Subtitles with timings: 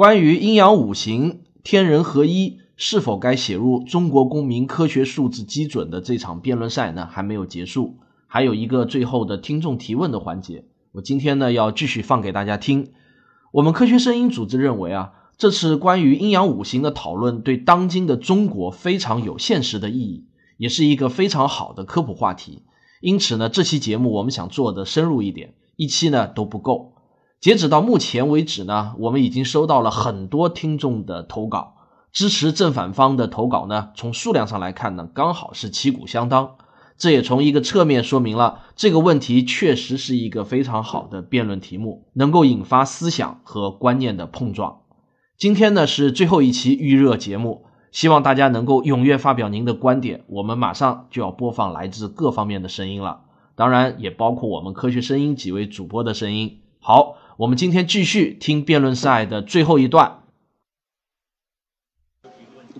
[0.00, 10.64] 关于阴阳五行、天人合一是否该写入中国公民科学数字基准的这场辩论赛呢，还没有结束，还有一个最后的听众提问的环节。
[10.92, 12.92] 我今天呢要继续放给大家听。
[13.52, 20.24] 我们科学声音组织认为啊，这次关于阴阳五行的讨论对当今的中国非常有现实的意义，
[20.56, 22.62] 也是一个非常好的科普话题。
[23.02, 26.94] 因此呢，这期节目我们想做的深入一点，一期呢都不够。
[27.40, 31.72] 截止到目前为止呢，我们已经收到了很多听众的投稿，
[32.12, 36.56] 支持正反方的投稿呢，从数量上来看呢，刚好是旗鼓相当。
[36.98, 44.80] 这也从一个侧面说明了这个问题确实是一个非常好的辩论题目，能够引发思想和观念的碰撞。
[45.38, 50.24] 今天呢是最后一期预热节目，希望大家能够踊跃发表您的观点。
[50.26, 53.22] 我们马上就要播放来自各方面的声音了，
[53.56, 56.58] 当然也包括我们科学声音几位主播的声音。
[56.80, 57.16] 好。
[57.40, 60.18] 我们今天继续听辩论赛的最后一段。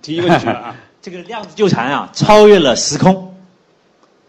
[0.02, 3.34] 提一个问题啊， 这个量子纠缠啊，超越了时空，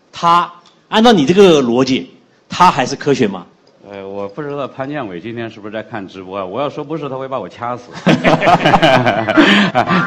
[0.09, 0.49] 它
[0.87, 2.11] 按照你这个逻辑，
[2.47, 3.45] 它还是科学吗？
[3.85, 6.45] 呃，我不知道潘建伟今天是不是在看直播啊？
[6.45, 7.91] 我要说不是，他会把我掐死。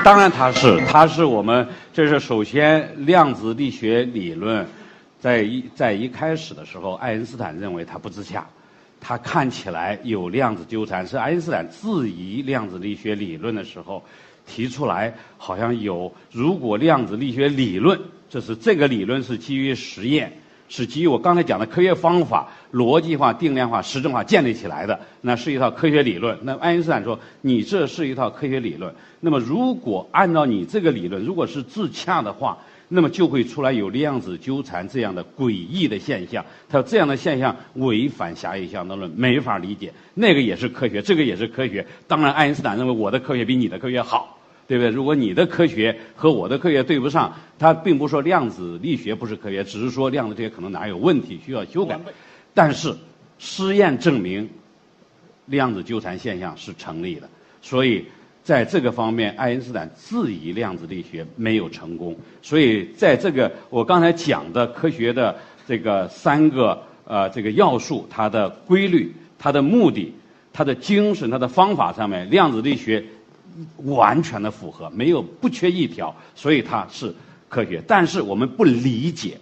[0.02, 4.66] 当然他是，他是我们这是首先量子力学理论，
[5.20, 8.46] 在一在一开始的时候，爱因斯坦认为它不自洽。
[9.06, 14.02] 它看起来有量子纠缠，是爱因斯坦质疑量子力学理论的时候
[14.46, 16.10] 提出来，好像有。
[16.32, 20.32] 如果量子力学理论，这是这个理论是基于实验，
[20.70, 26.38] 是基于我刚才讲的科学方法、逻辑化、定量化、实证化建立起来的，那是一套科学理论。
[26.40, 28.94] 那爱因斯坦说，你这是一套科学理论。
[29.20, 32.56] 那么，如果按照你这个理论，如果是自洽的话。
[32.88, 36.44] 那么就会出来有量子纠缠这样的诡异的现象。
[36.68, 39.92] 他说这样的现象违反狭义相对论，没法理解。
[40.14, 41.86] 那个也是科学，这个也是科学。
[42.06, 44.90] 当然，爱因斯坦认为我的科学比你的科学好，对不对？
[44.90, 51.98] 如果你的科学和我的科学对不上，他并不说量子力学不是科学，只是说量子这些可能哪有问题需要修改。
[52.52, 52.94] 但是
[53.38, 54.48] 实验证明
[55.46, 57.28] 量子纠缠现象是成立的，
[57.60, 58.04] 所以。
[58.44, 65.34] 在这个方面，爱因斯坦质疑量子力学没有成功，所以在这个我刚才讲的科学的
[65.66, 70.12] 这个三个呃这个要素，它的规律、它的目的、
[70.52, 73.02] 它的精神、它的方法上面，量子力学
[73.78, 77.14] 完全的符合，没有不缺一条，所以它是
[77.48, 77.82] 科学。
[77.86, 79.38] 但是我们不理解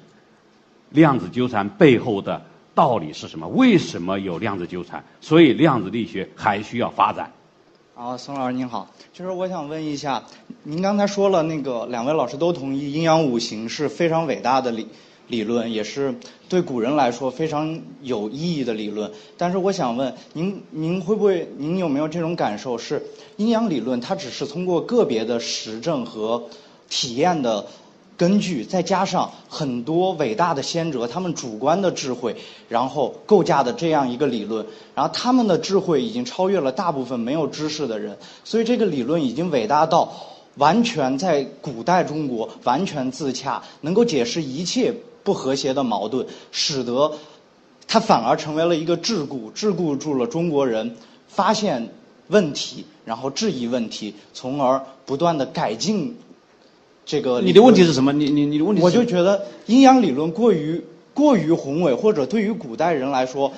[0.90, 2.40] 量子纠缠背后的
[2.72, 3.48] 道理是什么？
[3.48, 5.02] 为什么有量子纠缠？
[5.20, 7.32] 所以量子力学还需要发展。
[7.94, 10.25] 啊，宋老师您好，就是我想问一下，
[10.62, 14.88] 您刚才说了那个两位老师都同意阴阳五行是非常伟大的理
[15.28, 16.14] 理论，也是
[16.48, 19.12] 对古人来说非常有意义的理论。
[19.36, 23.02] 但是我想问您，您会不会，您有没有这种感受，是
[23.36, 26.42] 阴阳理论它只是通过个别的实证和
[26.88, 27.66] 体验的？
[28.16, 32.36] 根据再加上很多伟大的先哲他们主观的智慧，
[32.68, 34.64] 然后构架的这样一个理论，
[34.94, 40.12] 然后他们的智慧已经超越了大部分没有知识的人，所以这个理论已经伟大到
[40.56, 47.10] 完全在古代中国完全自洽，能够解释一切不和谐的矛盾，使得
[47.88, 50.94] 它反而成为了一个桎梏，桎梏住了中国人
[51.26, 51.88] 发现
[52.28, 56.16] 问题，然后质疑问题，从而不断的改进。
[57.04, 58.12] 这个你的问题是什么？
[58.12, 58.82] 你你你的问题？
[58.82, 60.82] 我就觉得阴阳理论过于
[61.12, 63.52] 过于宏伟，或者对于古代人来说，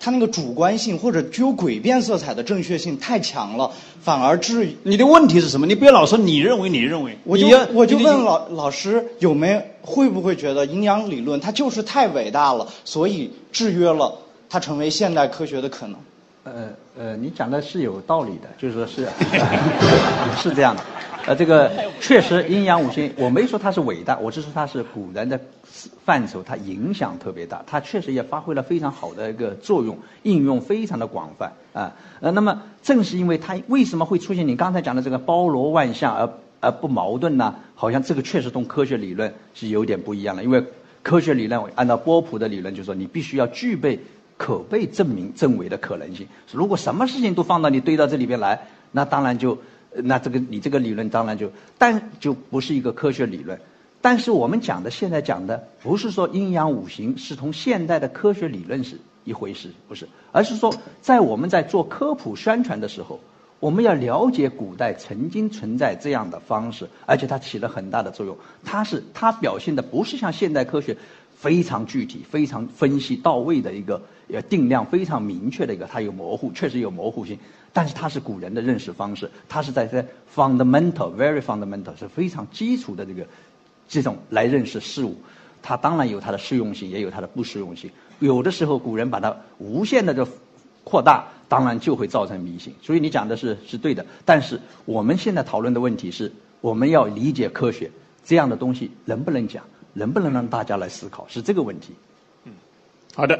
[0.00, 3.70] 它那个主观性或者具有诡辩色彩的正确性太强了，
[4.00, 5.66] 反而至于你的问题是什么？
[5.66, 14.18] 你不要老说你认为你认为，我就我就问老老师有没有会不会觉得阴阳理论它就是太伟大了，所以制约了
[14.50, 15.96] 它成为现代科学的可能？
[16.52, 19.08] 呃呃，你讲的是有道理的，就是说是
[20.36, 20.82] 是这样的。
[21.26, 21.70] 呃，这个
[22.00, 25.38] 确实阴阳五行，我没说它是伟大，我是说它是古人的
[26.04, 31.92] 范畴，它影响特别大，它确实也发挥了非常好的一个作用，应用非常的广泛啊。
[32.20, 36.30] 呃，那么正是因为它为什么会出现你刚才讲的这个包罗万象而
[36.60, 37.54] 而不矛盾呢？
[37.74, 40.64] 好像这个确实同科学理论是有点不一样的，因为
[41.02, 44.00] 科学理论按照波普的理论，就是说你必须要具备
[44.38, 46.26] 可被证明证伪的可能性。
[46.50, 48.58] 如果什么事情都放到你堆到这里边来，
[48.92, 49.58] 那当然就。
[50.00, 53.58] 那这个你这个理论当然就，但就不是一个科学理论。
[54.02, 63.18] 但是我们讲的现在讲的不是说阴阳五行是同现代的科学理论是一回事，不是，而是说在我们在做科普宣传的时候，
[63.60, 68.36] 我们要了解古代曾经存在这样的方式，而且它起了很大的作用。
[68.64, 70.96] 它是它表现的不是像现代科学
[71.38, 77.38] 非常具体、非常分析到位的一个呃定量非常明确的一个，它有模糊，确实有模糊性，
[77.72, 80.04] 但是它是古人的认识方式，它是在在
[80.34, 83.24] fundamental very fundamental 是非常基础的这个
[83.88, 85.16] 这种来认识事物，
[85.62, 87.88] 它当然有它的适用性，也有它的不适用性。
[88.18, 90.26] 有的时候古人把它无限的就
[90.82, 92.74] 扩大，当然就会造成迷信。
[92.82, 97.88] 所以你讲的是是对的，但是我们现在讨论的问题是，我们要理解科学
[98.24, 99.62] 这样的东西能不能讲，
[99.98, 101.88] 能不能让大家来思考，是这个问题。
[102.44, 102.52] 嗯
[103.14, 103.38] 好的，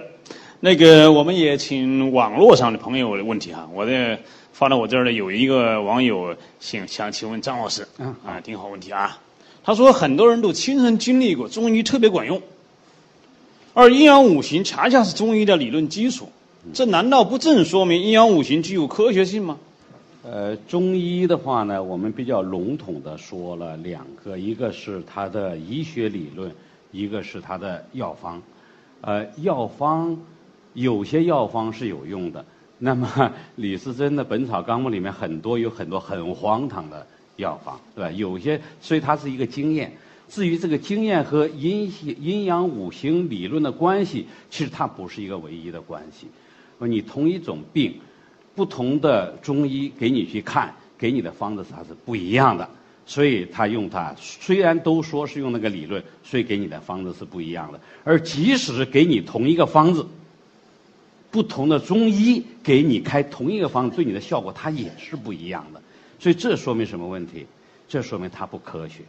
[0.58, 4.18] 那个我们也请网络上的朋友的问题哈，我的
[4.52, 7.86] 发到我这儿的有一个网友想想请问张老师，
[8.26, 9.20] 啊，挺好问题啊。
[9.62, 12.42] 他说很多人都亲身经历过中医特别管用，
[13.72, 16.28] 而阴阳五行恰恰是中医的理论基础，
[16.74, 19.58] 这难道不正说明阴阳五行具有科学性吗？
[20.30, 26.52] 呃，中医的话呢，我们比较笼统的说了两个，一个是它的医学理论，
[26.92, 28.42] 一个是它的药方。
[29.00, 30.14] 呃，药方
[30.74, 32.44] 有些药方是有用的。
[32.76, 38.10] 那么李时珍的《本草纲目》里面很多有很多很荒唐的药方，对吧？
[38.10, 39.90] 有些所以它是一个经验。
[40.28, 41.90] 至于这个经验和阴
[42.20, 46.26] 阴阳五行理论的关系，其实它不是一个唯一的关系。
[46.80, 47.94] 你同一种病，
[48.58, 52.68] 不同的中医给你去看，给你的方子它是不一样的。
[53.06, 57.80] 所以他用它，虽然都说是用那个理论，所以给你的方子是不一样的。
[58.02, 60.04] 而即使是给你同一个方子，
[61.30, 65.80] 不同的中医给你开同一个方子，对你的效果它也是不一样的。
[66.18, 67.46] 所以这说明什么问题？
[67.88, 69.02] 这说明它不科学，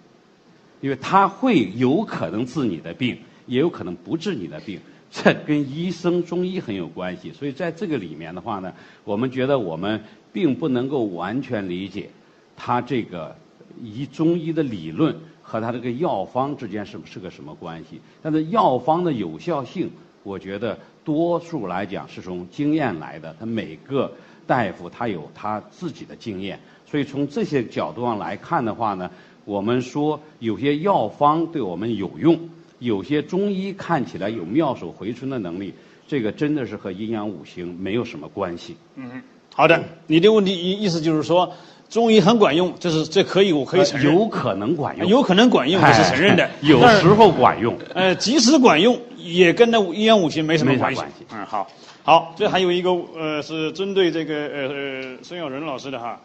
[0.80, 3.18] 因为它会有可能治你的病，
[3.48, 4.80] 也有可能不治你的病。
[5.12, 7.32] 这跟医生中医很有关系。
[7.32, 8.74] 所以在这个里面的话呢，
[9.04, 10.02] 我们觉得我们
[10.32, 12.10] 并不能够完全理解
[12.56, 13.36] 它这个。
[13.82, 18.02] 以中医的理论和它这个药方之间是是个什么关系？
[18.22, 19.90] 但是药方的有效性，
[20.24, 23.34] 我觉得多数来讲是从经验来的。
[23.40, 24.12] 他每个
[24.46, 29.10] 大夫他有他自己的经验，所以从这些角度上来看的话呢，
[29.46, 32.38] 我们说有些药方对我们有用，
[32.80, 35.74] 有些中医看起来有妙手回春的能力，
[36.08, 38.76] 这个真的是和阴阳五行没有什么关系。
[38.96, 39.22] 嗯，
[39.54, 41.54] 好的，你的问题意意思就是说。
[41.90, 44.14] 中医很管用，这是这可以，我可以承认。
[44.14, 46.48] 有可能管用，有可能管用，我是承认的。
[46.62, 51.02] 有时候管用，呃，即使管用，也跟那阴阳五行没什么关系。
[51.34, 51.68] 嗯，好，
[52.04, 56.22] 好，这还有一个呃，是针对这个呃呃孙耀仁老师的哈。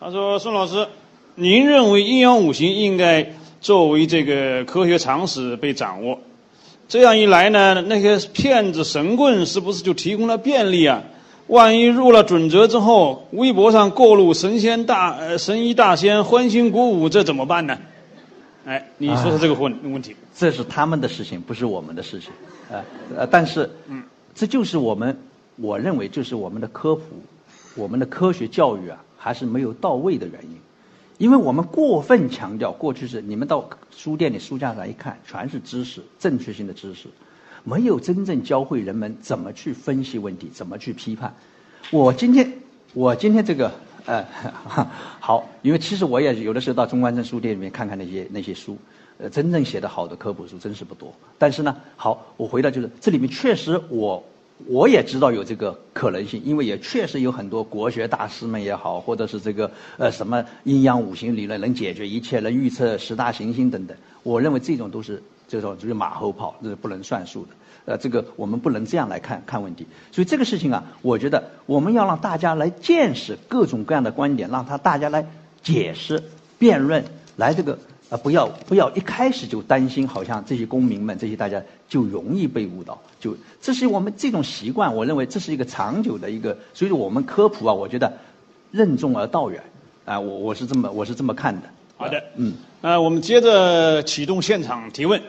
[0.00, 0.84] 他说：“孙老师，
[1.36, 3.22] 您认为阴阳五行应该
[3.60, 6.18] 作为这个科学常识被掌握？
[6.88, 11.02] 这样一来呢，那些骗子神棍是不是就提供了便利啊？”
[11.46, 17.76] 万一入了准则之后，微博上过路神仙大呃神医大仙欢欣鼓舞，这怎么办呢？
[18.64, 20.14] 哎，你说说这个问问题。
[20.36, 22.30] 这是他们的事情，不是我们的事情。
[22.70, 22.84] 呃
[23.16, 25.18] 呃，但是，嗯，这就是我们，
[25.56, 27.02] 我认为就是我们的科普，
[27.74, 30.56] 我们的科学教育啊，还是没有到位的原因。
[31.20, 37.08] 因为我们过分强调，过去是你们到书店里书架上一看，全是知识，正确性的知识。
[37.62, 41.34] 没有真正教会人们怎么去分析问题，怎么去批判。
[41.90, 42.50] 我今天，
[42.94, 43.70] 我今天这个，
[44.06, 44.24] 呃，
[45.20, 48.78] 好，因为其实我也有的时候到中关村书店里面看看那些那些书，
[49.18, 51.14] 呃，真正写的好的科普书真是不多。
[51.36, 54.24] 但是呢，好，我回到就是这里面确实我
[54.66, 63.96] 我也知道有这个可能性，因为也确实有很多国学大师们也好，或者是这个呃什么阴阳五行理论能解决一切，能预测十大行星等等。
[64.22, 65.22] 我认为这种都是。
[65.50, 67.48] 这种就是马后炮，这是不能算数的。
[67.84, 69.84] 呃，这个我们不能这样来看看问题。
[70.12, 75.26] 所以这个事情啊，我觉得我们要让大家来见识各种各样的观点，让他大家来
[75.60, 76.22] 解释、
[76.56, 77.76] 辩论，来这个
[78.10, 83.02] 啊，不要不要一开始就担心，好像这些公民们这些大家就容易被误导。
[83.20, 86.56] 就这是我们这种习惯，我认为这是一个长久的一个。
[86.74, 88.12] 所以说我们科普啊，我觉得
[88.72, 89.62] 任重而道远
[90.04, 91.62] 啊，我我是这么我是这么看的。
[91.96, 95.20] 好的，嗯，呃，我们接着启动现场提问。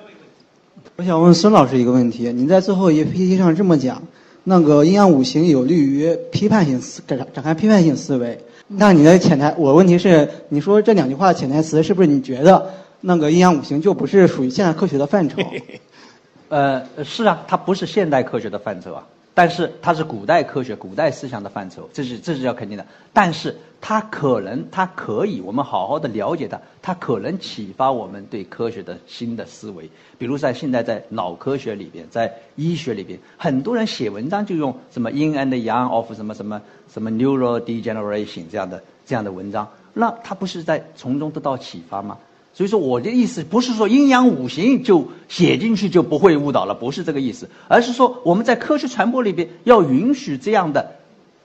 [0.96, 4.02] 我想问孙老师一个问题：您在最后一 PPT 上这么讲，
[4.46, 8.40] 那个阴阳五行有利于批判性思展展开批判性思维。
[8.68, 12.72] 那你的潜台，我问题是，你说这两句话的潜台词是不是你觉得
[13.02, 15.42] 那个阴阳五行就不是属于现代科学的范畴？
[16.52, 19.08] 呃，是啊，它不是现代科学的范畴啊。
[19.34, 22.86] 但是它是古代科学、古代思想的范畴，这是这是要肯定的。
[23.14, 29.90] 但是它可能，它可以，我们好好的了解它，它可能启发我们对科学的新的思维。
[30.18, 42.18] 比如在现在在脑科学里边，在医学里边，很多人写文章就用什么 in and young of” 什么什么什么 “neural degeneration” 这样的这样的文章，那他不是在从中得到启发吗？
[42.54, 50.96] 所以说我的意思不是说阴阳五行就写进去就不会误导了，不是这个意思，而是说我们在科学传播里边要允许这样的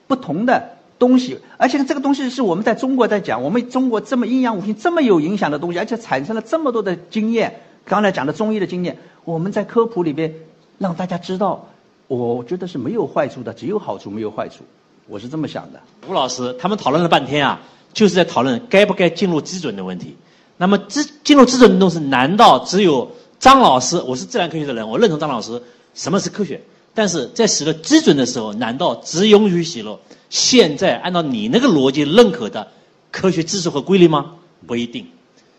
[0.07, 10.33] 不同的东西，而且，这个东西是我们在中国在讲，我们中国这么阴阳五行这么有影响的东西，而且产生了这么多的经验，刚才讲的中医的经验，我们在科普里边
[10.77, 11.67] 让大家知道，
[12.07, 14.63] 我觉得是没有坏处的，只有好处没有坏处，
[15.07, 15.79] 我是这么想的。
[16.09, 17.61] 吴老师他们讨论了半天啊，
[17.93, 20.15] 就是在讨论该不该进入基准的问题。
[20.57, 23.97] 那么，基进入基准的东西，难道只有张老师？
[24.01, 25.61] 我是自然科学的人，我认同张老师
[25.93, 26.61] 什么是科学。
[26.95, 29.99] 但是在写了基准的时候，难道只允许写了
[30.31, 32.67] 现在按照你那个逻辑认可的
[33.11, 34.33] 科学知识和规律吗？
[34.65, 35.05] 不一定。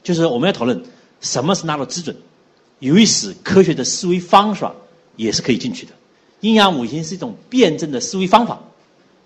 [0.02, 0.82] 就是我们要讨论
[1.20, 2.16] 什么是纳入基准，
[2.80, 4.74] 由于使科学的思维方法
[5.14, 5.92] 也是可以进去的。
[6.40, 8.58] 阴阳五行是一种辩证的思维方法，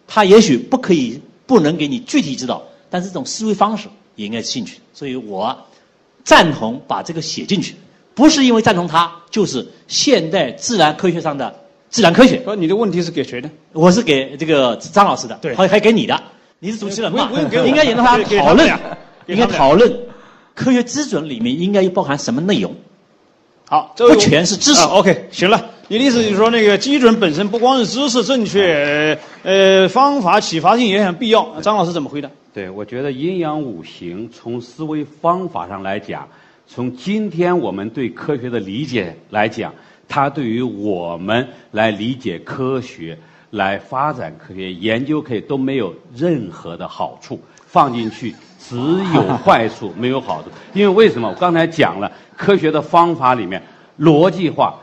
[0.06, 3.88] 它也许不可以不能给你具体指导，但是这种思维方式。
[4.14, 5.56] 也应该进去，所以我
[6.24, 7.74] 赞同把这个写进去，
[8.14, 11.54] 不是因为赞同它，就是现代自然科学上的
[11.90, 12.42] 自然科学。
[12.56, 13.50] 你的问题是给谁的？
[13.72, 16.22] 我是给这个张老师的，对，还还给你的，
[16.58, 17.30] 你是主持人嘛？
[17.66, 18.78] 应该引导他讨论，
[19.26, 19.92] 应该讨论
[20.54, 22.74] 科学基准里面应该包含什么内容。
[23.68, 24.82] 好，这不全是知识。
[24.82, 31.58] OK，行了，你的意思就是说，那个基准本身不光是知识正确，呃，方法启发性也很必要。
[31.62, 32.28] 张老师怎么回答？
[32.54, 36.28] 对，我觉得阴阳五行从思维方法上来讲，
[36.66, 39.72] 从今天我们对科学的理解来讲，
[40.06, 43.18] 它对于我们来理解科学、
[43.48, 47.40] 来发展科学研究可以都没有任何的好处。
[47.64, 48.76] 放进去只
[49.14, 50.50] 有坏处，没有好处。
[50.74, 51.30] 因为为什么？
[51.30, 53.62] 我刚才讲了，科学的方法里面
[53.98, 54.78] 逻辑化、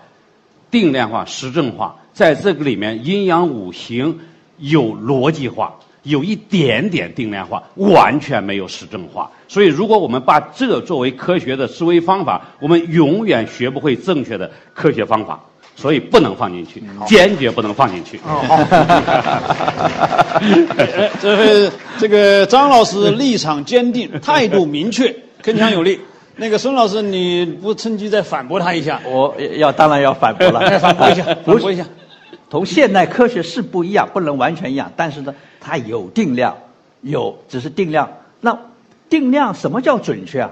[0.72, 4.20] 定量化、实证化，在这个里面阴阳五行
[4.58, 5.76] 有逻辑化。
[6.04, 9.30] 有一点点定量化，完全没有实证化。
[9.48, 15.40] 所以，如果我们把这作为科学的思维方法，我们永远学不会正确的科学方法。
[15.76, 18.20] 所以，不能放进去，坚决不能放进去。
[18.22, 18.44] 好，
[21.22, 25.08] 这这个张老师立场坚定，态度明确，
[25.42, 25.98] 铿锵有力。
[26.36, 29.00] 那个孙老师，你不趁机再反驳他一下？
[29.06, 31.86] 我要当然要反驳了，反驳一下，反驳一下。
[32.50, 35.34] 同现代科学是不一样，不能完全一样，但是呢。
[35.62, 36.56] 它有定量，
[37.02, 38.10] 有只是定量。
[38.40, 38.58] 那
[39.10, 40.50] 定量什么叫准确啊？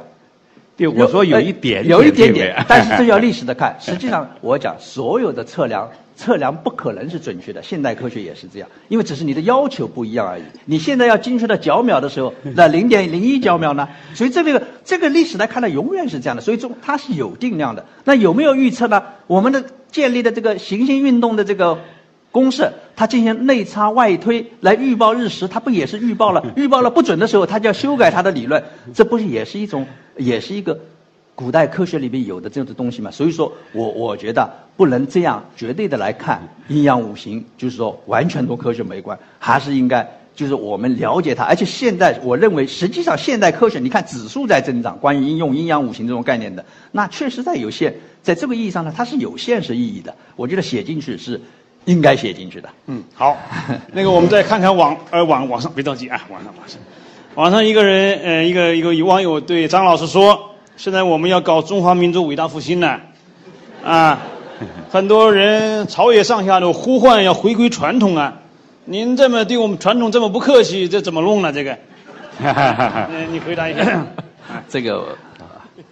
[0.76, 3.74] 对，我说有一点，有一点点，但是这要 历史的看。
[3.80, 7.64] 实际上，我讲所有的测量，测量不可能是准确的。
[7.64, 10.44] 现代科学也是这样，因为只是你的要求不一样而已。
[10.66, 13.88] 你现在要精确到角秒的时候，那 零点零一角秒呢？
[14.14, 16.42] 所以这个这个历史来看呢，永远是这样的。
[16.42, 17.86] 所以中它是有定量的。
[18.04, 19.02] 那有没有预测呢？
[19.28, 21.80] 我们的建立的这个行星运动的这个。
[22.30, 26.54] 公式，它进行内插外推来预报日食，它不也是预报了？
[26.56, 30.80] 预报了不准的时候，它就要修改它的理论，这不是也是一种，也是一个
[31.38, 33.12] 古代科学里面有的这样的东西嘛？
[33.12, 41.44] 所以说我我觉得不能这样绝对的来看阴阳五行，就是说完全同科学没关，还是应该就是我们了解它。
[41.44, 50.16] 而且现在我认为，实际上现代科学，你看指数在增长，关于应用阴阳五行这种概念的，那确实在有限，在这个意义上呢，它是有现实意义的。
[50.36, 51.40] 我觉得写进去是。
[51.86, 52.68] 应该写进去的。
[52.88, 53.38] 嗯，好，
[53.94, 56.78] 那个我们再看看网呃网网上别着急啊，网上网上，
[57.36, 60.38] 网上一个人呃一个一个网友对张老师说，
[60.78, 63.00] 现在我们要搞中华民族伟大复兴呢，
[63.84, 64.20] 啊，
[64.92, 68.32] 很多人朝野上下都呼唤要回归传统啊，
[68.86, 71.52] 您这么对我们传统这么不客气，这怎么弄呢？
[71.52, 71.76] 这个，
[72.40, 74.06] 嗯，你回答一下。
[74.70, 75.04] 这个，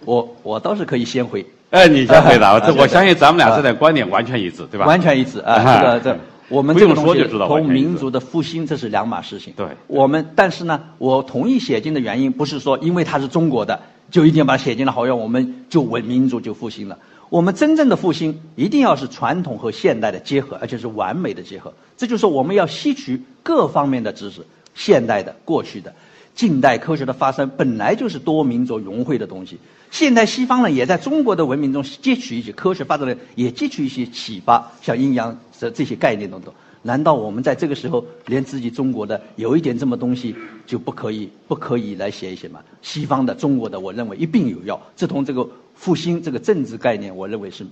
[0.04, 1.44] 我我倒是可以先回。
[1.70, 2.60] 哎，你先回答。
[2.60, 4.86] 这我相信咱们俩这点观点完全一致，对吧？
[4.86, 5.58] 完全一致啊！
[5.58, 6.16] 这个这，
[6.48, 9.52] 我们这个东西同民族的复兴这是两码事情。
[9.56, 13.78] 对，我们但是呢，我同意写进的原因不是说因为它是中国的
[14.10, 16.98] 就一定要把它写进了，好像我们就文民族就复兴了。
[17.28, 21.74] 我们真正的复兴一定要是传统和现代的结合，而且是完美的结合。
[21.96, 24.42] 这就是我们要吸取各方面的知识，
[24.74, 25.92] 现代的、过去的。
[26.36, 29.58] 近代科学的发生本来就是多民族融汇的东西。
[29.90, 36.52] 现代西方呢，也在中国的文明中汲取一些科学发展的，也汲取一些启发，像阴阳这这些概念等等。
[36.86, 42.62] 难道我们在这个时候连自己中国的有一点这么东西就不可以不可以来写一写吗？
[42.80, 44.80] 西方的、中国的，我认为一并有要。
[44.94, 47.66] 这同这个复兴这个政治概念，我认为是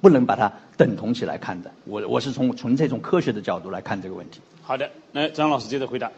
[0.00, 1.70] 不能把它等同起来看的。
[1.84, 4.40] 我我是从纯粹从科学的角度来看这个问题。
[4.62, 6.10] 好的，来张老师接着回答。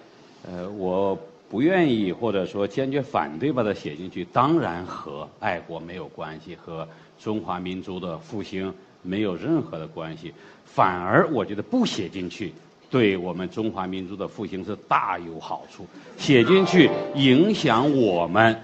[0.46, 1.18] 呃，我。
[1.48, 6.88] 不愿意或者说坚决反对把它写进去，当然和爱国没有关系，和
[7.20, 8.74] 中华民族的复兴
[9.06, 10.32] 没有任何的关系。
[10.64, 12.52] 反而我觉得不写进去，
[12.90, 15.86] 对我们中华民族的复兴是大有好处。
[16.18, 18.60] 写进去影响我们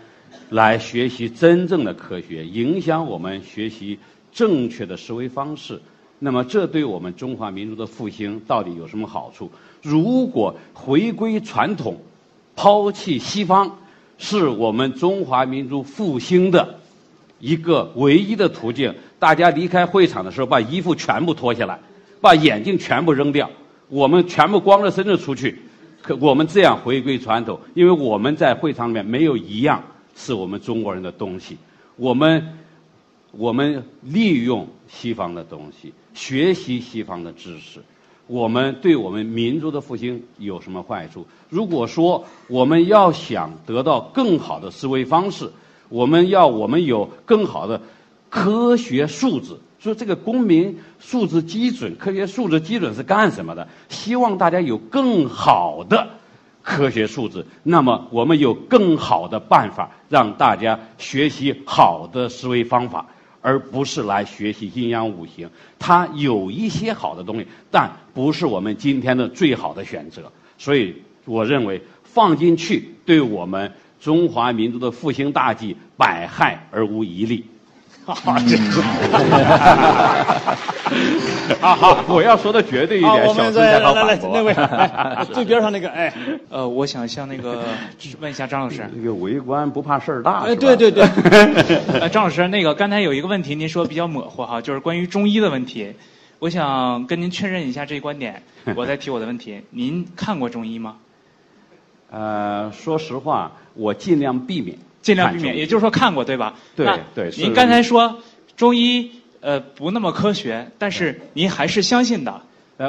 [0.51, 3.99] 来学习真正的科学，影响我们学习
[4.33, 5.81] 正确的思维方式。
[6.19, 9.51] 那么，这对我们中华民族的复兴到底有什么好处？
[9.81, 11.97] 如果回归传统，
[12.55, 13.79] 抛弃西方，
[14.19, 16.79] 是我们中华民族复兴的
[17.43, 18.95] 一个唯一的途径。
[19.19, 21.79] 大家离开会场的时候，把衣服全部脱下来，
[22.21, 23.51] 把眼镜全部扔掉，
[23.89, 25.61] 我们全部光着身子出去。
[26.01, 29.83] 可我们这样回归传统，因为我们在会场里面没有一样
[30.17, 31.57] 是我们中国人的东西。
[31.97, 32.59] 我们
[33.33, 37.81] 我们利用西方的东西，学习西方的知识。
[38.27, 41.27] 我们对我们民族的复兴有什么坏处？
[41.49, 45.51] 如果说我们要想得到更好的思维方式，
[45.93, 47.81] 我们要我们有更好的
[48.31, 49.55] 科学素质。
[49.79, 53.69] 说这个公民素质基准、科学素质基准是干什么的？
[53.89, 56.09] 希望大家有更好的
[56.63, 57.45] 科学素质。
[57.63, 63.07] 那么我们有更好的办法让大家学习好的思维方法。
[63.45, 70.31] 而不是来学习阴阳五行，它有一些好的东西，但不是我们今天的最好的选择。
[70.59, 70.95] 所以，
[71.25, 73.73] 我认为放进去对我们
[74.03, 77.47] 中华民族的复兴大计百害而无一利。
[78.05, 78.57] 好， 这
[81.61, 84.53] 好好，我要说的绝对一点，我们再来来来，那位
[85.33, 86.13] 最边上那个，哎，
[86.51, 87.63] 呃，我想向那个
[88.19, 91.05] 问一下张老师，这个围观不怕事儿大，哎，对对对，
[92.01, 95.95] 呃，张老师，那个刚才有一个问题，您说比较模糊哈，就是关于中医的问题，
[96.41, 98.43] 我想跟您确认一下这一观点，
[98.75, 100.97] 我再提我的问题，您看过中医吗？
[102.11, 104.77] 呃，说实话，我尽量避免。
[105.01, 106.55] 尽量避免，也就是说看过对吧？
[106.77, 107.31] 对对。
[107.37, 108.19] 您刚才说
[108.57, 109.11] 中医
[109.41, 112.41] 呃不那么科学，但是您还是相信的，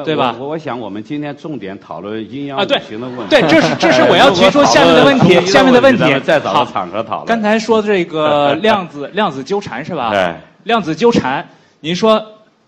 [0.05, 0.35] 对吧？
[0.39, 3.29] 我我想我们今天重点讨论阴阳五行的问题。
[3.31, 6.03] 对，这是这是我要提出下面的问题， 下面的问题。
[6.19, 7.25] 再找个场合讨论。
[7.25, 10.11] 刚才说这个 量子量子纠缠是吧？
[10.11, 10.35] 对。
[10.65, 11.49] 量子纠缠，
[11.79, 12.23] 您说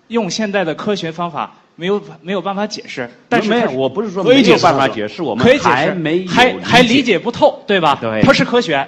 [0.07, 7.97] 用现在的科学方法没有没有办法解释，但是没有，我不是说没有办法解释，我们还没还还理解不透，对吧？
[8.01, 8.21] 对。
[8.21, 8.87] 它是科学。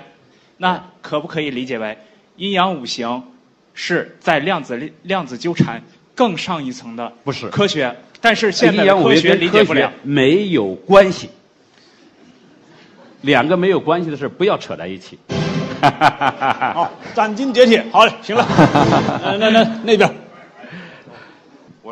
[0.58, 1.96] 那可不可以理解为
[2.36, 3.23] 阴阳五行
[3.73, 5.80] 是在量子量子纠缠
[6.15, 7.95] 更上一层的不是科学？
[8.19, 11.30] 但是现在科学理解不了，没有关系。
[13.21, 15.19] 两个没有关系的事不要扯在一起。
[15.80, 17.86] 好，斩钉截铁。
[17.91, 18.43] 好嘞，行了。
[19.39, 20.27] 那那那边。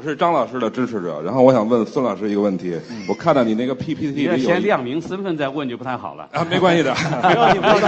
[0.05, 2.79] 我是张老师的支持者，然后我想问孙老师一个问题。
[3.09, 7.87] 我看到你那个 PPT 里有先亮明身份再问就不太好了啊，没关系的，不要紧，不要紧，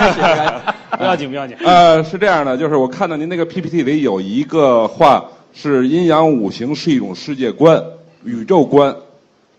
[0.98, 1.56] 不要紧，不要紧。
[1.64, 7.80] 呃，是这样的，就是我看到您那个 PPT 里有一个话是阴阳五行是一种世界观、
[8.24, 8.96] 宇宙观。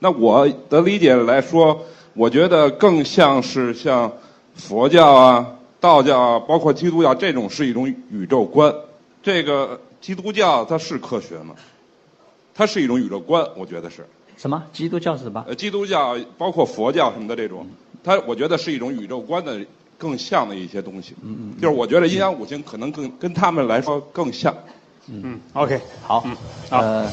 [0.00, 1.80] 那我的理解来说，
[2.12, 4.10] 我觉得更像是像
[4.56, 5.46] 佛教啊、
[5.78, 8.74] 道教啊，包括基督教这种是一种宇宙观。
[9.22, 11.54] 这个基督教它是科学吗？
[12.58, 14.04] 它是一种宇宙观，我觉得是。
[14.36, 14.60] 什么？
[14.72, 15.44] 基督教是什么？
[15.46, 17.64] 呃，基督教包括佛教什么的这种，
[18.02, 19.64] 它我觉得是一种宇宙观的
[19.96, 21.14] 更像的一些东西。
[21.22, 21.60] 嗯嗯。
[21.60, 24.52] 就是我觉得阴阳五行可能更跟他们来说更像。
[25.06, 25.22] 嗯。
[25.24, 25.80] 嗯 OK。
[26.02, 26.24] 好。
[26.26, 26.36] 嗯
[26.70, 27.12] 呃，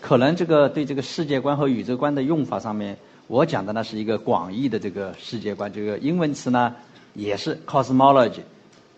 [0.00, 5.72] 可能这个对这个世界观和宇宙观的用法上面，我讲的呢是一个广义的这个世界观。
[5.72, 6.72] 这个英文词呢
[7.14, 8.42] 也是 cosmology。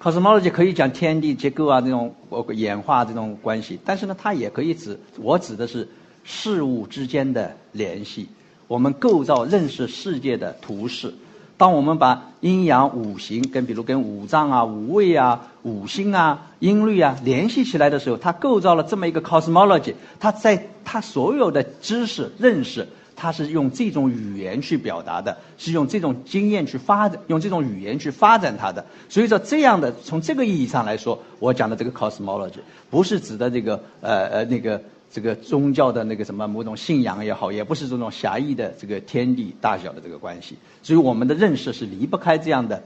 [0.01, 2.15] Cosmology 可以讲天地结构啊，这种
[2.53, 5.89] 演化这种关系，但是呢，它也可以指我指的是
[6.25, 8.29] 事物之间的联系，
[8.69, 11.15] 我们构造认识世界的图式。
[11.59, 22.87] 当我们把阴阳五行跟比如跟五脏啊、五味啊、五星啊、音律啊联系起来的时候，它构造了这么一个 cosmology，它在它所有的知识认识。
[23.17, 28.85] 他是用这种语言去表达的，是用这种经验去发展，用这种语言去发展它的。
[29.09, 32.59] 所以说，这样的从这个意义上来说，我讲的这个 cosmology
[32.91, 40.57] 不是指的这个呃呃那个这个宗教的那个什么某种信仰也好，也不是这种狭义的这个天地大小的这个关系。
[40.83, 42.83] 所以我们的认识是离不开这样的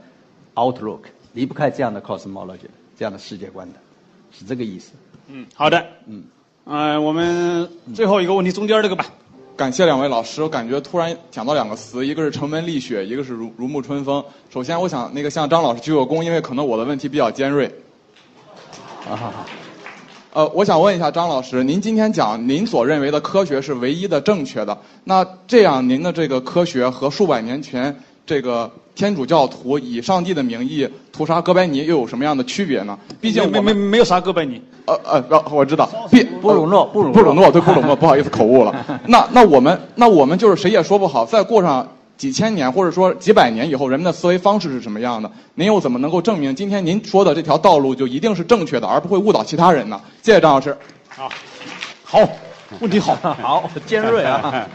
[0.55, 1.01] outlook，
[1.33, 3.79] 离不开这样的 cosmology 这样的世界观的，
[4.31, 4.93] 是这个意思。
[5.27, 5.85] 嗯，好的。
[6.07, 6.23] 嗯，
[6.63, 9.05] 呃，我们最后一个问题，中间这个吧。
[9.61, 14.25] 感谢两位老师，我感觉突然讲到两个词，一个是城门立雪，一个是如如沐春风。
[14.51, 17.67] 首先，我想那个向张老师鞠个躬，因为可能我的问题比较尖锐。
[19.07, 19.45] 啊哈哈。
[20.33, 32.97] 呃，我想问一下张老师，您今天讲您所认为的科学是唯一的正确的，那这样您的这个科学和数百年前这个天主教徒以上帝的名义屠杀哥白尼又有什么样的区别呢？
[33.19, 34.61] 毕竟没没没有杀哥白尼。
[34.85, 35.89] 呃呃，我知道，
[36.41, 38.85] 布鲁诺，布鲁布鲁诺，对布鲁诺，不好意思口误了。
[39.07, 45.31] 那那我们那我们就是谁也说不好，再过上几千年或者说几百年以后人们的思维方式是什么样的？
[45.55, 50.01] 您又怎么能够证明今天您说的这条道路就一定是正确的，而不会误导其他人呢？
[50.23, 50.75] 谢谢张老师。
[51.07, 51.29] 好，
[52.03, 52.19] 好，
[52.79, 54.67] 问题好， 好尖锐啊。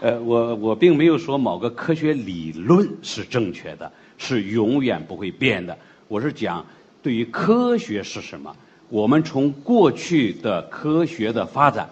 [0.00, 5.76] 呃，我我并没有说某个科学理论是正确的，是永远不会变的。
[6.06, 6.64] 我是讲，
[7.02, 8.54] 对于科学是什么，
[8.90, 11.88] 我们从过去的科学的发展、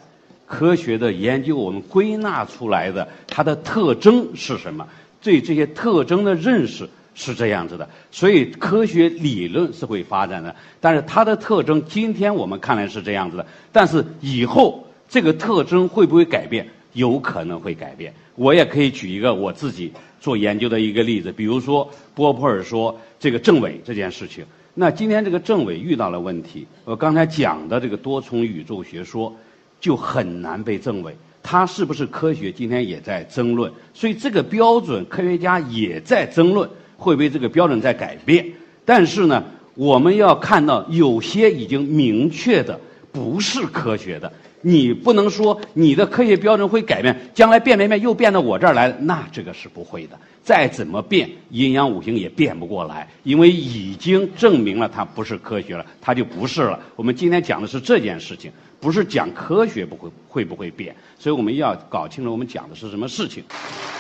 [0.46, 4.86] 科学的研究，我们归纳出来的它的特征是什么？
[5.22, 7.88] 对这些特征的认识是这样子的。
[8.10, 16.68] 所以科学理论是会发展的，但是它的特征今天我们看来是这样子的，但是以后这个特征会不会改变？
[16.94, 18.12] 有可能会改变。
[18.34, 24.44] 我也可以举一个我自己做研究的一个例子，比如说波普尔说这个政委这件事情。
[24.76, 29.32] 那今天这个政委遇到了问题，我刚才讲的这个多重宇宙学说
[29.78, 31.14] 就很难被证伪。
[31.46, 32.50] 它是不是科学？
[32.50, 33.70] 今天也在争论。
[33.92, 38.50] 所以这个标准，科学家也在争论，会不会这个标准在改变？
[38.84, 42.80] 但是呢，我们要看到有些已经明确的
[43.12, 44.32] 不是科学的。
[44.66, 50.18] 你不能说你的科学标准会改变，将来变变变又变到我这儿来，那这个是不会的。
[50.42, 56.80] 再怎么变，阴阳五行也变不过来，因为已经证明了它不是科学了，它就不是了。
[56.96, 58.50] 我们今天讲的是这件事情，
[58.80, 63.44] 不是讲科学不会会不会变，所以我们要搞清楚我们讲的是什么事情。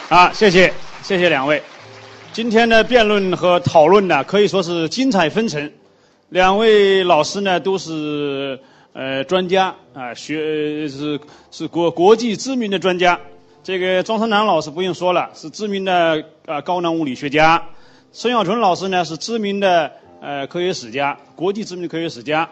[0.08, 0.72] 啊，谢谢
[1.02, 1.62] 谢谢两位，
[2.32, 5.70] 今天的辩论和讨论呢可以说是精彩纷呈，
[6.30, 8.58] 两位老师呢都是。
[8.94, 13.20] 呃，专家啊，学是是国国际知名的专家。
[13.64, 17.60] 这个庄生南老师不用说了，是知名的啊高能物理学家。
[18.12, 22.48] 孙小纯老师呢是知名的呃科学史家，国际知名的科学史家。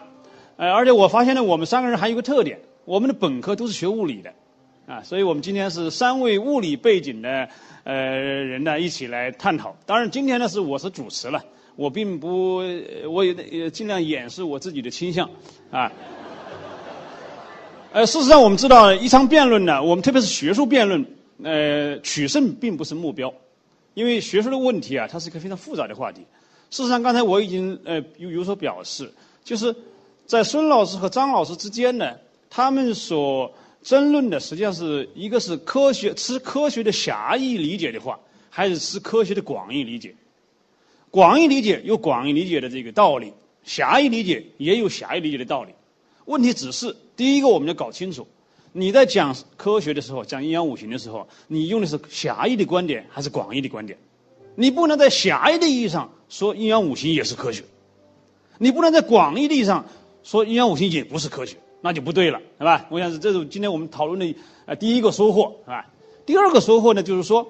[0.57, 4.33] 呃，而且我发现呢，我们三个人还有一个特点，我们的本科都是学物理的，
[4.85, 7.47] 啊，所以我们今天是三位物理背景的
[7.85, 9.73] 呃人呢一起来探讨。
[9.85, 11.41] 当然，今天呢是我是主持了，
[11.77, 12.57] 我并不，
[13.09, 15.29] 我也尽量掩饰我自己的倾向，
[15.71, 15.89] 啊。
[17.93, 21.05] 呃，事实上，我们知道一场辩论呢，我们特别是学术辩论，
[21.43, 23.31] 呃，取胜并不是目标，
[23.93, 26.21] 因为学术的问题啊，它是一个非常复杂的话题。
[26.71, 29.07] 事实上，刚才我已经呃有有所表示，
[29.43, 29.75] 就是
[30.25, 32.15] 在孙老师和张老师之间呢，
[32.49, 33.53] 他们所
[33.83, 40.15] 争论的实际上是一个是科学吃科学的狭义理解的话，还是吃科学的广义理解？
[41.11, 43.31] 广义理解有广义理解的这个道理，
[43.63, 45.71] 狭义理解也有狭义理解的道理。
[46.25, 46.95] 问题只是。
[47.15, 48.27] 第一个，我们要搞清楚，
[48.71, 53.99] 你在讲科学的时候，讲阴阳五行的时候，你用的是狭义的观点还是广义的观点？
[54.55, 57.63] 你不能在狭义的意义上说阴阳五行也是科学，
[58.57, 59.85] 你不能在广义的意义上
[60.23, 62.87] 说阴阳五行也不是科学，那就不对了，是吧？
[62.89, 65.87] 我想是这是今天我们讨论的呃第一个收获，是吧？
[66.25, 67.47] 第二个收获呢，就是说，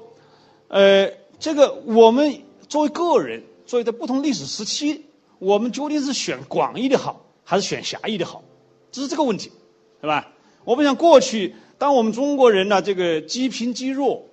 [0.68, 1.10] 呃，
[1.40, 5.06] 这个我们作为个人，作为在不同历史时期，
[5.40, 8.44] 我们究竟是选广义的好，还是选狭义的好？
[8.94, 9.52] 只是这个问题，
[10.00, 10.30] 是吧？
[10.64, 14.28] 我们想过去，当我们中国人呢，这个积贫积弱，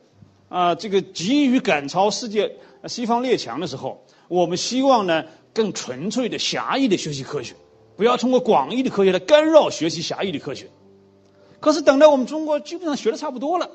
[0.48, 7.54] 啊，这个急于赶超世界西方列强的时候，我们希望呢，更纯粹的狭义的学习科学，
[7.96, 10.68] 不要通过广义的科学来干扰学习狭义的科学。
[11.58, 13.70] 可是等到我们中国基本上学的差不多了，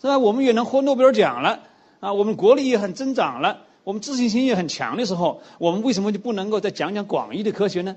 [0.00, 0.18] 是吧？
[0.18, 1.60] 我们也能获诺贝尔奖了，
[2.00, 7.96] 啊，我们国力也很增长了，我们自信心也很强的时候，我们为什么就不能够再讲讲广义的科学呢？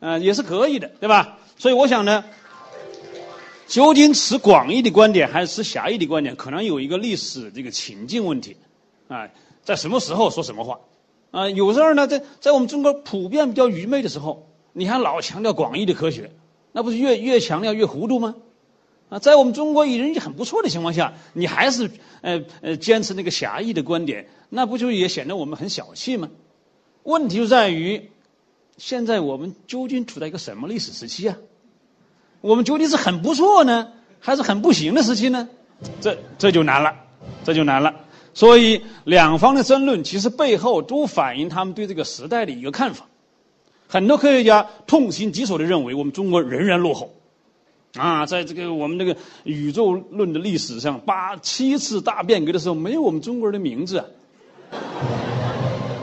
[0.00, 1.38] 嗯，也是可以的，对吧？
[1.58, 2.24] 所以我想呢，
[3.66, 8.56] 究竟持广义的观点还是持狭义的观点，可能有一个历史这个情境问题，
[9.08, 9.28] 啊，
[9.64, 10.78] 在什么时候说什么话，
[11.32, 16.30] 啊，有时候呢，在在我们中国普遍比较愚昧的时候，你还老强调广义的科学，
[16.70, 18.36] 那不是越越强调越糊涂吗？
[19.08, 21.90] 啊，在我们中国人气很不错的情况下，你还是
[22.20, 26.30] 呃呃坚持那个狭义的观点，那不就也显得我们很小气吗？
[27.02, 28.10] 问题就在于。
[28.80, 31.36] 现在我们究竟处在一个什么历史时期啊？
[32.40, 33.88] 我们究竟是很不错呢，
[34.20, 35.48] 还是很不行的时期呢？
[36.00, 36.94] 这这就难了，
[37.44, 37.94] 这就难了。
[38.34, 43.06] 所以两方的争论其实背后都反映他们对这个时代的一个看法。
[43.88, 47.10] 很多科学家痛心疾首的认为，我们中国仍然落后。
[47.96, 53.98] 啊，在这个我们这个宇宙论的历史上，八七次大变革的时候，没有我们中国人的名字。
[53.98, 54.04] 啊。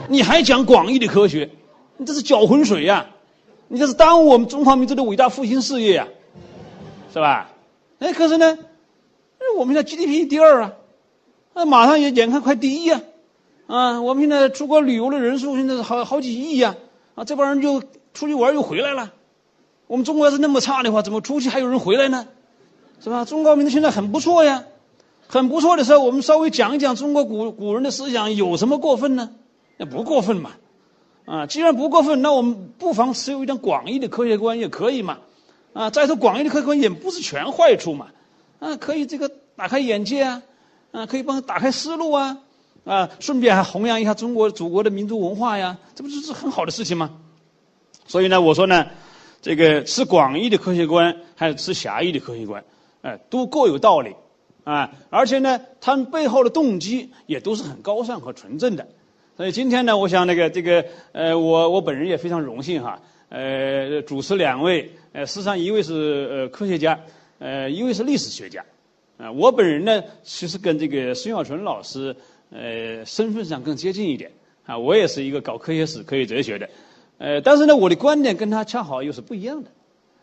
[0.08, 1.48] 你还讲广义的科学？
[1.96, 3.06] 你这是搅浑水呀！
[3.68, 6.06] 你这是耽误我们中华民族的伟大复兴事业呀，
[7.16, 7.48] 是吧？
[7.98, 8.58] 哎，可是呢，
[9.56, 10.72] 我们现在 GDP 第二啊，
[11.54, 13.00] 那马上也眼看快第一呀，
[13.66, 16.76] 啊，我们现在出国旅游的人数现在是好好几亿呀，
[17.14, 19.14] 啊，这帮人就出去玩又回来了。
[19.86, 22.28] 我们中国要是那么差的话，怎么出去还有人回来呢？
[23.00, 23.24] 是吧？
[23.24, 24.64] 中国民族现在很不错呀，
[25.26, 29.30] 很不错的时候，我们稍微讲一讲中国古古人的思想有什么过分呢？
[29.78, 30.50] 那不过分嘛。
[31.24, 35.16] 啊，既然不过分，那我们不妨持有一点广义的科学观也可以嘛。
[35.76, 38.08] 啊，再说广义的科学观也不是全坏处嘛。
[38.58, 40.42] 啊，可以这个打开眼界啊，
[40.90, 42.38] 啊，可以帮打开思路啊，
[42.84, 47.10] 啊，顺便还弘扬一下中国祖国的民族文化呀，这不就是很好的事情吗？
[48.06, 48.86] 所以呢，我说呢，
[49.42, 52.64] 这个持广义的科学观还是持狭义的科学观，
[53.02, 54.16] 哎，都各有道理。
[54.64, 58.88] 啊，而且呢，他们背后的动机也都是很高尚和纯正的，
[59.36, 63.00] 所以今天呢，我想那个这个呃，我我本人也非常荣幸哈，
[63.36, 66.98] 呃，主持两位，呃，实际上一位是呃科学家，
[67.38, 68.64] 呃，一位是历史学家，
[69.18, 72.16] 啊，我本人呢，其实跟这个孙小纯老师，
[72.50, 74.30] 呃，身份上更接近一点，
[74.64, 76.70] 啊，我也是一个搞科学史、科学哲学的，
[77.18, 79.70] 呃，但是呢，我的观点跟他恰好又是不一样的，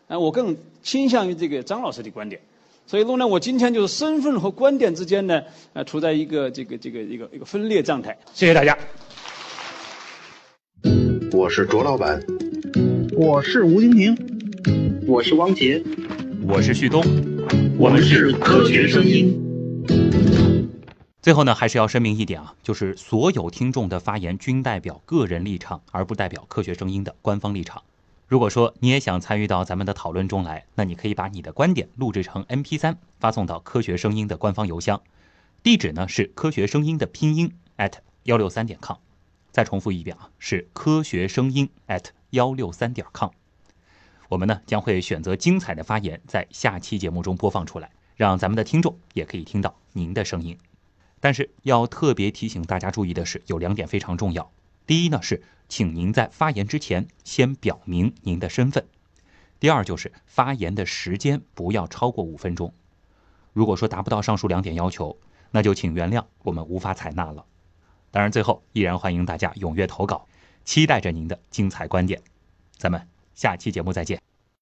[0.08, 2.40] 啊，我更倾向于这个张老师的观点。
[2.84, 5.40] 所以说呢，我今天就是身份和观点之间呢，
[5.72, 8.18] 呃，处在一个这个这个一个一个分裂状态。
[8.32, 8.76] 谢谢大家。
[11.32, 12.20] 我是卓老板，
[13.16, 15.80] 我是吴婷婷，我是汪杰，
[16.42, 17.00] 我是旭东，
[17.78, 19.40] 我们是科学声音。
[21.22, 27.82] 最后呢，还是要声明一点啊，就是所有听众的发言均代表个人立场，而不代表科学声音的官方立场。
[28.26, 35.00] 如果说你也想参与到咱们的讨论中来，那你可以把你的观点录制成 MP3 发送到科学声音的官方邮箱，
[35.62, 37.92] 地址呢是科学声音的拼音 at
[38.24, 38.96] 幺六三点 com。
[39.54, 43.30] 再重复一遍啊，是科学声音 at 幺六三点 com。
[44.28, 50.58] 我们呢将会选择精彩的发言在下期节目中播放出来，让咱们的听众也可以听到您的声音。
[51.20, 54.50] 但是要特别提醒大家注意的是，有两点非常重要。
[54.86, 55.42] 第一呢是。
[55.66, 58.86] 请您在发言之前先表明您的身份。
[59.58, 62.74] 第二就是发言的时间不要超过五分钟。
[63.54, 65.16] 如果说达不到上述两点要求，
[65.52, 67.46] 那就请原谅我们无法采纳了。
[68.14, 70.24] 当然，最后依然欢迎大家踊跃投稿，
[70.64, 72.22] 期待着您的精彩观点。
[72.76, 74.33] 咱们下期节目再见。